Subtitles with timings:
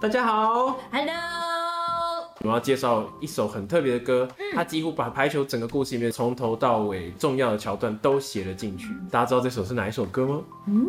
[0.00, 1.14] 大家好，Hello，
[2.40, 8.88] 我们要介绍一首很特别的歌，它几乎把排球整个故事里面从头到尾重要的桥段都写了进去。
[9.10, 10.40] 大家知道这首是哪一首歌吗？
[10.68, 10.86] 嗯，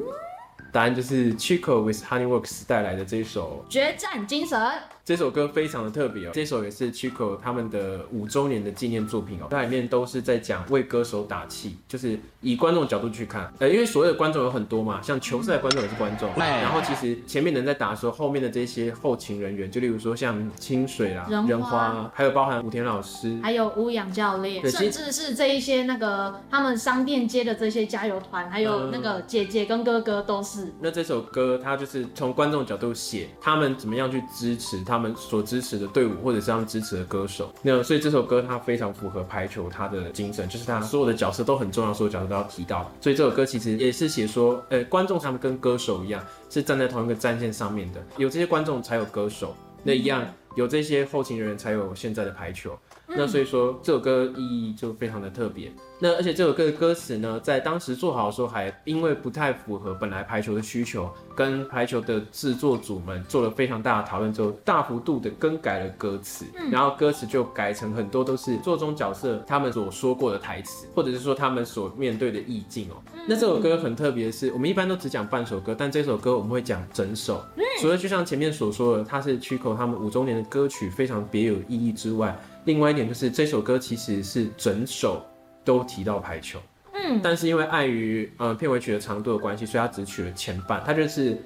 [0.71, 3.65] 答案就是 Chico with Honeyworks 带来的这一首。
[3.67, 4.57] 决战精神，
[5.03, 9.47] 这首歌非常的特别哦，这首也是 Chico 他们的五周年的纪念作品哦。
[9.49, 13.51] 它里面都是在讲为歌手打气，就是以观众角度去看。
[13.59, 30.71] 呃，因为所有的观众有很多嘛，像球赛的观众也是观众，对然后其实前面人在打的时候，后面的这些后勤人员，就例如说像清水啦、仁花还有包含武田老师，还有乌养教练，甚至是这一些那个他们商店街的这些加油团，还有那个姐姐跟哥哥都是。
[30.79, 37.49] 那这首歌它就是从观众角度写他们怎么样去支持他们所支持的队伍，或者是他们支持的歌手。
[37.61, 42.91] 那所以这首歌它非常符合排球它的精神，就是它所有的角色都很重要，所有角色都要提到。
[42.99, 52.77] 所以这首歌其实也是写说，呃，观众他们跟歌手一样是站在同一个战线上面的，有这些观众才有歌手，那一样有这些后勤人员才有现在的排球。
[53.15, 55.71] 那所以说这首歌意义就非常的特别。
[55.99, 72.95] 那而且这首歌的歌词呢，在当时做好的时候，还因为不太符合本来排球的需求，跟排球的制作组们做了非常大的讨论之后，大幅度的更改了歌词，然后歌词就改成很多都是座中角色他们所说过的台词，或者是说他们所面对的意境哦。
[73.27, 77.43] 那这首歌很特别的是，我们一般都只讲半首歌，但这首歌我们会讲整首。
[77.79, 85.25] 除了就像前面所说的，它是 Chico 他们五周年的歌曲，非常别有意义之外，另外一点就是这首歌其实是整首
[85.63, 86.59] 都提到排球，
[86.93, 91.37] 嗯，但是因为碍于呃片尾曲的长度的关系，所以它只取了前半，它就是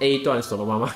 [0.00, 0.90] A 段手的妈妈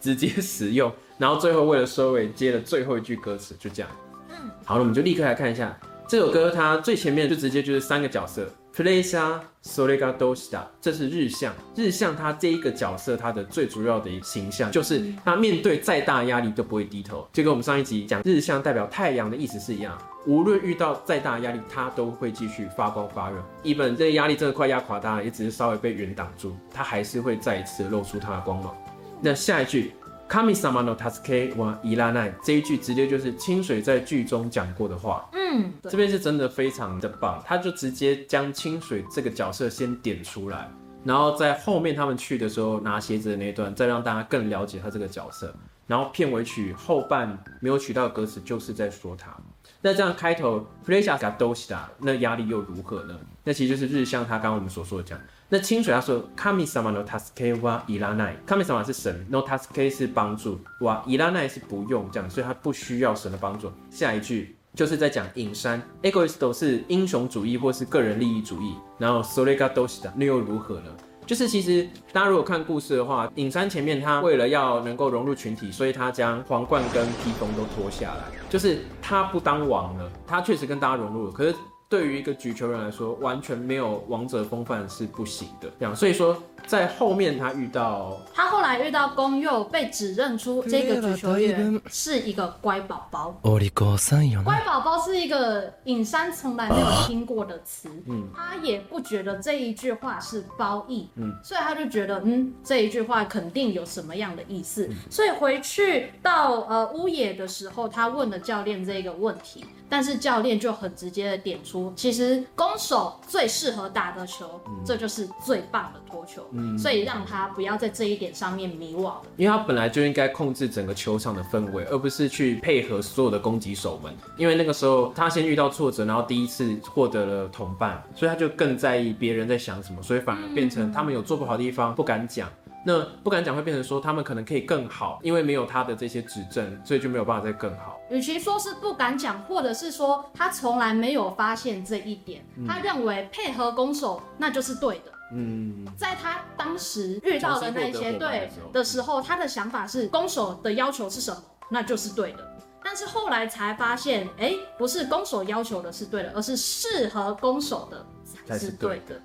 [0.00, 3.90] 直接使用，然后最后为了收尾接了最后一句歌词，就这样。
[4.30, 8.48] 嗯，好了，我们就立刻来看一下这首歌，它最前面就直接就是三个角色。
[8.80, 11.52] Playsa Solega Dosta，这是日向。
[11.76, 19.98] 日向他这一个角色，他的最主要的一个形象就是他面对再大压力都不会低头，就跟我们上一集讲日向代表太阳的意思是一样。
[20.26, 23.36] 无论遇到再大压力，他都会继续发光发热。
[23.62, 28.74] 一本这个压力真的快压垮他了，也只是稍微被云挡住，他还是会再一次露出他的光芒。
[29.20, 29.92] 那下一句
[30.30, 35.28] “Kami sama no tasuke wa irana，这一句直接就是清水在剧中讲过的话。
[35.32, 40.70] 嗯，这边是真的非常的棒，他就直接将清水这个角色先点出来，
[41.02, 45.52] 然后在后面他们去的时候拿鞋子的那一段，再让大家更了解他这个角色。
[45.88, 49.36] 然后片尾曲后半没有取到的歌词，就是在说他。
[49.80, 53.18] 那这样开头 p l a y a ga d o s i a 那压力又如何呢？
[53.42, 55.20] 那其实就是日向他刚刚我们所说的这样。
[55.52, 63.68] 那清水他说 kami sama no taske wa iranai，kami sama 是神，no taske 是帮助，哇 iranai 是不用这样，所以他不需要神的帮助。
[63.90, 70.90] 下一句就是在讲隐山，egoist 是英雄主义或是个人利益主义，然后 solega d o s i a 那又如何呢？
[71.26, 81.52] 就是其实大家如果看故事的话，隐山前面他为了要能够融入群体，所以他将皇冠跟披风都脱下来，就是他不当王了，他确实跟大家融入了，可是。
[81.89, 85.69] 对于一个举球人来说，完全没有王者风范是不行的。
[85.79, 93.39] 这样，所以说在后面他遇到他后来遇到公佑，被指认出这个举球员是一个乖宝宝。
[93.43, 94.43] お利口さんよね。
[94.43, 116.46] 乖宝宝是一个尹山从来没有听过的词，嗯他也不觉得这一句话是褒义，嗯所以他就觉得，嗯，这一句话肯定有什么样的意思，所以回去到呃乌野的时候，他问了教练这个问题， 但是教练就很直接的点出，其实攻手最适合打的球，这就是最棒的托球，
[116.78, 119.22] 所以让他不要在这一点上面迷惘了。
[119.36, 124.14] 因为他本来就应该控制整个球场的氛围，而不是去配合所有的攻击手们。
[124.36, 132.48] 因为那个时候他先遇到挫折，然后第一次获得了同伴，所以他就更在意别人在想什么，所以反而变成他们有做不好的地方不敢讲。
[132.84, 138.00] 那不敢讲会变成说他们可能可以更好，因为没有他的这些指正，所以就没有办法再更好。
[138.10, 145.12] 与其说是不敢讲，或者是说他从来没有发现这一点，他认为配合攻守那就是对的。
[145.32, 151.40] 嗯，在他当时遇到的那些对的时候，他的想法是攻守的要求是什么，
[151.70, 152.46] 那就是对的。
[152.82, 158.04] 但是后来才发现，哎，不是攻守要求的是对的，而是适合攻守的
[158.46, 159.20] 才是对的。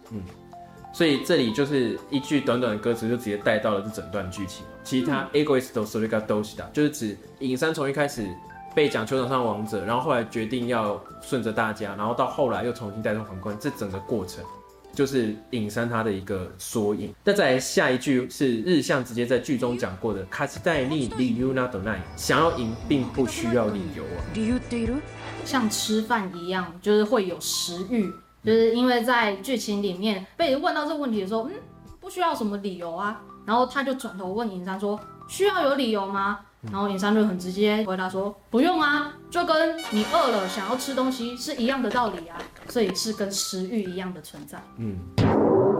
[0.94, 4.64] 所以这里就是一句短短的歌词就直接带到了这整段剧情。
[4.82, 8.26] 其实他 egoisto s o r i g a dosida 就是指尹山从一开始
[8.74, 14.44] 被讲球场上的王者，然后后来决定要顺着大家，然后到后来又重新带动皇冠，这整个过程
[14.92, 17.14] 就是尹山他的一个缩影。
[17.24, 24.18] 那再来下一句是日向直接在剧中讲过的卡斯代利理由那 d o n 想要赢并不需要理由啊。
[24.34, 24.94] 理由っている
[25.44, 28.12] 像吃饭一样，就是会有食欲，
[28.45, 31.51] 就是因为在剧情里面被问到这个问题的时候，嗯，
[31.99, 33.19] 不需要什么理由啊。
[33.45, 36.39] 然后他就转头问银山说：“需要有理由吗？
[36.71, 42.37] 然后尹山就很直接回答说：“不用啊，就跟你饿了想要吃东西是一样的道理啊，
[42.69, 44.97] 所以是跟食欲一样的存在。”嗯，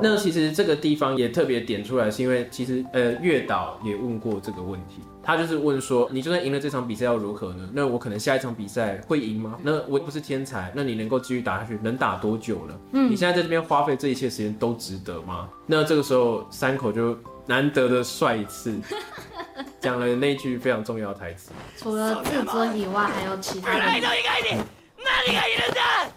[0.02, 7.68] 那其实这个地方也特别点出来，是因为其实呃月岛也问过这个问题，他就是问说，你就算赢了这场比赛要如何呢？
[7.74, 9.58] 那我可能下一场比赛会赢吗？
[9.64, 12.80] 那我不是天才，那你能够继续打下去，能打多久了？
[12.94, 15.50] 嗯，你现在在这边花费这一切时间都值得吗？
[15.66, 17.18] 那这个时候山口就
[17.48, 18.76] 难得的帅一次。
[19.85, 23.81] 讲了那句非常重要的台词，除了自尊以外，还有其他的。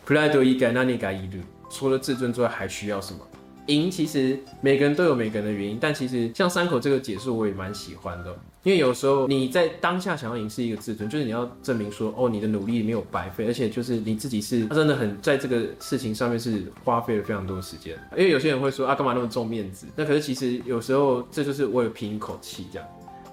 [0.06, 1.42] プライド以外何がいる？
[1.69, 3.19] 除了自尊之外，还需要什么？
[3.68, 17.98] 赢其实每个人都有每个人的原因，但其实像山口这个解释我也蛮喜欢的，因为有时候你在当下想要赢是一个自尊，就是你要证明说哦你的努力没有白费，而且就是你自己是真的很在这个事情上面是花费了非常多时间。
[18.18, 19.88] 因为有些人会说啊干嘛那么重面子？
[19.95, 22.86] 那可是其实有时候这就是为了拼一口气这样。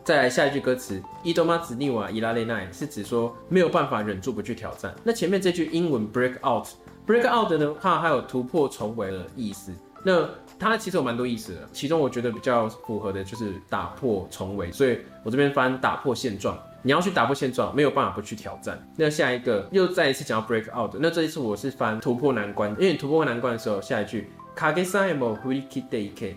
[0.06, 4.94] 再来下一句歌词，伊多玛子尼瓦伊拉雷奈是指说没有办法忍住不去挑战。
[5.04, 9.74] 那前面这句英文 break out，break out 的话还有突破重围的意思。
[10.04, 10.30] 那
[10.60, 16.56] 它其实有蛮多意思的，其中我觉得比较符合的就是打破重围，所以我这边翻打破现状。
[16.84, 18.80] 你要去打破现状，没有办法不去挑战。
[18.96, 26.36] 那下一个又再一次讲到 break out，那这一次我是翻突破难关，因为你突破难关的时候，下一句卡给三 m o huriki dayke。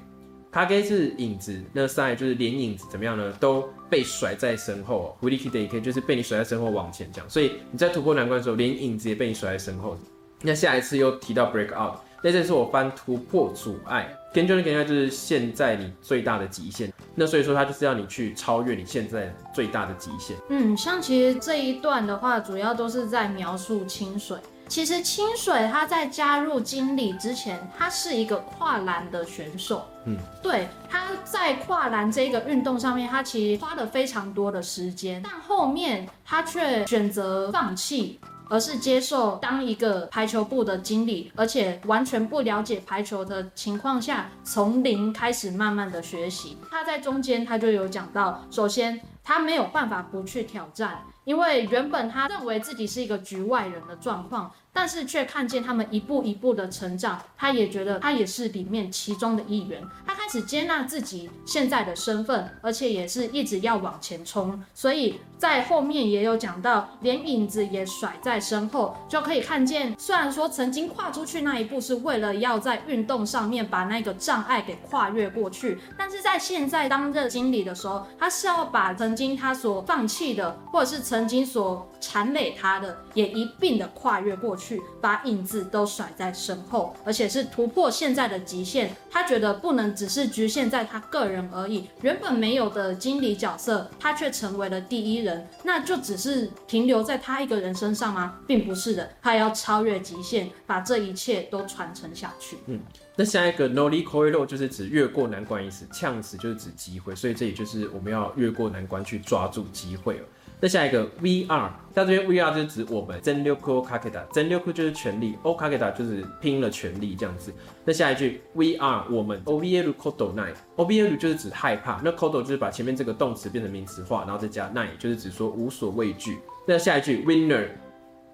[0.50, 3.33] 卡给是影子，那赛就是连影子怎么样呢？
[3.39, 5.17] 都被甩在身后。
[5.21, 9.97] 狐狸 K 的也可以就是被你甩在身后往前讲，所以你在突破难关的时候，连影子也被你甩在身后。
[10.41, 14.12] 那下一次又提到 break out，那这是我翻突破阻碍。
[14.31, 16.93] 跟就是跟就是现在你最大的极限。
[17.15, 20.37] 那所以说它就是要你去超越你现在最大的极限。
[20.50, 24.37] 嗯，像其实这一段的话，主要都是在描述清水。
[24.69, 29.87] 其实清水他在加入经理之前，他是一个跨栏的选手。
[30.05, 46.56] 嗯，对，他在跨栏这个运动上面，他其实花了非常多的时间，但后面他却选择放弃，而是接受当一个排球部的经理，而且完全不了解排球的情况下，从零开始慢慢的学习。
[46.71, 51.03] 他在中间他就有讲到，首先他没有办法不去挑战。
[51.25, 59.87] 因为原本他认为自己是一个局外人的状况，但是却看见他们一步一步的成长，他也觉得他也是里面其中的一员。
[60.29, 64.63] 只接纳自己现在的身份，而且也是一直要往前冲。
[64.75, 69.95] 所以在后面也有讲到，连影子也甩在身后，就可以看见。
[69.99, 88.91] 虽然说曾经跨出去那一步是为了要在运动上面把那个障碍给跨越过去，但是在现在当任经理的时候，他是要把曾经他所放弃的，或者是曾经所缠累他的，也一并的跨越过去，把影子都甩在身后，而且是突破现在的极限。
[89.11, 98.41] 他觉得不能只是是局限在他个人而已，原本没有的经理角色，他却成为了第一人，那就只是停留在他一个人身上吗？
[98.44, 102.56] 并不是的，他要超越极限，把这一切都传承下去。
[102.67, 102.81] 嗯。
[103.15, 110.25] 那下一个 noli c o r i l o 就是指越过难关意思，chance 就是指机会，所以这也就是我们要越过难关去抓住机会了。
[110.61, 117.53] 那下一个 VR，在这边 VR 就是指我们 zen ryoku kakeda，zen ryoku 就是权力，o kakeda 就是拼了全力这样子。
[117.85, 126.38] 那下一句 VR 我们 obiru kodo nai，obiru 就是指害怕，那 kodo 就是把前面这个动词变成名词化，然后再加 nai 就是指说无所畏惧。
[126.67, 127.69] 那下一句 winner。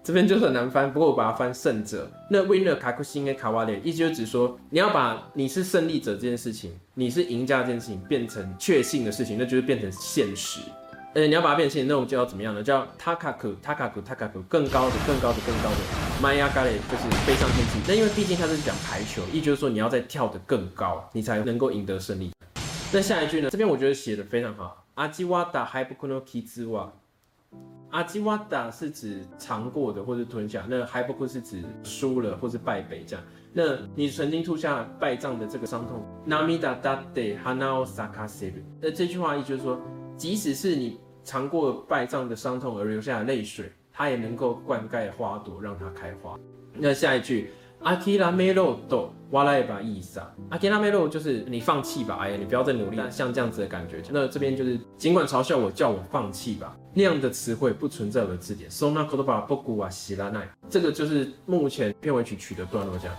[0.07, 2.07] 这边就很难翻，不过我把它翻胜者。
[2.31, 10.61] 那 winner 卡库辛跟卡瓦列，意思就是指说你要把你是胜利者这件事情，你是赢家这件事情变成确信的事情，那就是变成现实。
[11.15, 12.61] 呃，你要把它变成，那种叫怎么样呢？
[12.61, 15.77] 叫 takaku takaku takaku 更高的更高的更高的。
[16.21, 17.79] 玛雅嘎列就是飞上天际。
[17.87, 22.33] 那因为毕竟它是讲排球，意就是说你要再跳得更高，你才能够赢得胜利。
[22.93, 23.49] 那下一句呢？
[23.49, 24.85] 这边我觉得写的非常好。
[24.95, 26.93] 阿基瓦达还不可能踢之瓦。
[27.91, 33.25] 阿基瓦达是指尝过的或者吞下，那海波库是指输了或是败北这样。
[33.53, 33.63] 那
[33.95, 38.59] 你曾经吐下败仗的这个伤痛，纳米达达德哈纳奥萨卡塞布。
[38.81, 39.81] 那这句话意就是说，
[40.17, 46.39] 即使是你尝过败仗的伤痛而流下的泪水，它也能够灌溉花朵，让它开花。
[46.75, 47.51] 那下一句。
[47.81, 54.03] 阿基拉梅洛多瓦拉一把意思啊，阿基拉梅洛就是你放弃吧，哎呀，你不要再努力，像这样子的感觉。
[54.11, 58.71] 那这边就是尽管嘲笑我，叫我放弃吧，那样的词汇不存在我的字典。
[58.71, 63.15] So na kodoba boku wa s i 这个就是目前片尾曲曲的段落，这样。